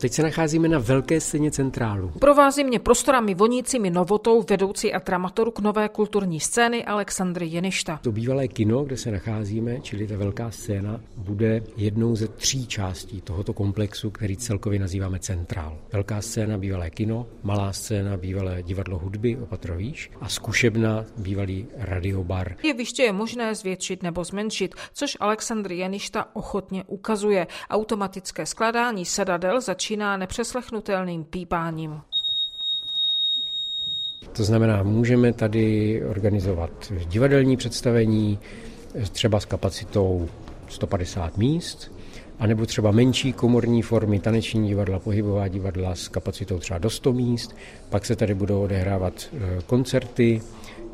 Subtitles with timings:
[0.00, 2.12] Teď se nacházíme na velké scéně centrálu.
[2.18, 8.00] Provází mě prostorami vonícími novotou vedoucí a dramaturg nové kulturní scény Aleksandry Jeništa.
[8.02, 13.20] To bývalé kino, kde se nacházíme, čili ta velká scéna, bude jednou ze tří částí
[13.20, 15.78] tohoto komplexu, který celkově nazýváme centrál.
[15.92, 22.56] Velká scéna, bývalé kino, malá scéna, bývalé divadlo hudby, opatrovíš, a zkušebna, bývalý radiobar.
[22.62, 27.46] Jeviště je možné zvětšit nebo zmenšit, což Aleksandr Jeništa ochotně ukazuje.
[27.70, 32.00] Automatické skladání sedadel začíná začíná nepřeslechnutelným pípáním.
[34.32, 36.70] To znamená, můžeme tady organizovat
[37.08, 38.38] divadelní představení
[39.12, 40.28] třeba s kapacitou
[40.68, 41.92] 150 míst,
[42.38, 47.56] anebo třeba menší komorní formy, taneční divadla, pohybová divadla s kapacitou třeba do 100 míst.
[47.88, 50.40] Pak se tady budou odehrávat eh, koncerty,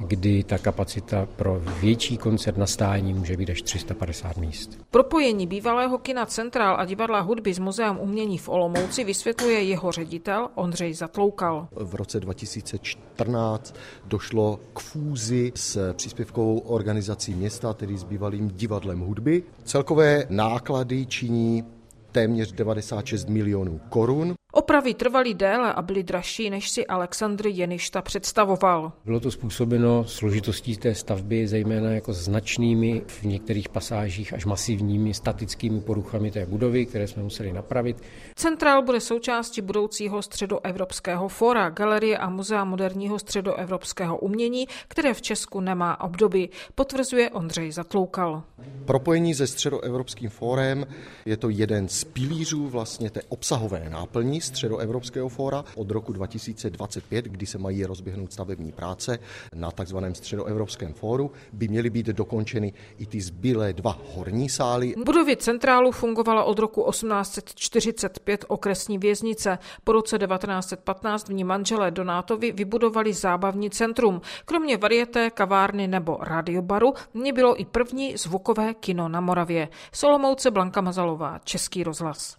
[0.00, 4.78] kdy ta kapacita pro větší koncert na stání může být až 350 míst.
[4.90, 10.48] Propojení bývalého kina Centrál a divadla hudby s Muzeem umění v Olomouci vysvětluje jeho ředitel
[10.54, 11.68] Ondřej Zatloukal.
[11.72, 19.42] V roce 2014 došlo k fúzi s příspěvkovou organizací města, tedy s bývalým divadlem hudby.
[19.64, 21.64] Celkové náklady činí
[22.12, 24.34] téměř 96 milionů korun.
[24.62, 28.92] Opravy trvaly déle a byly dražší, než si Aleksandr Jeništa představoval.
[29.04, 35.80] Bylo to způsobeno složitostí té stavby, zejména jako značnými v některých pasážích až masivními statickými
[35.80, 38.02] poruchami té budovy, které jsme museli napravit.
[38.34, 45.60] Centrál bude součástí budoucího středoevropského fora, galerie a muzea moderního středoevropského umění, které v Česku
[45.60, 48.42] nemá obdoby, potvrzuje Ondřej Zatloukal.
[48.84, 50.86] Propojení se středoevropským fórem
[51.26, 57.46] je to jeden z pilířů vlastně té obsahové náplní Středoevropského fóra od roku 2025, kdy
[57.46, 59.18] se mají rozběhnout stavební práce
[59.54, 64.94] na takzvaném Středoevropském fóru, by měly být dokončeny i ty zbylé dva horní sály.
[64.96, 69.58] V budově centrálu fungovala od roku 1845 okresní věznice.
[69.84, 74.20] Po roce 1915 v ní manželé Donátovi vybudovali zábavní centrum.
[74.44, 79.68] Kromě varieté, kavárny nebo radiobaru v ní bylo i první zvukové kino na Moravě.
[79.92, 82.30] Solomouce Blanka Mazalová, Český rozhlas.